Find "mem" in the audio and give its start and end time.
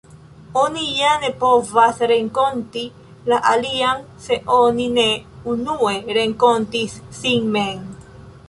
7.59-7.89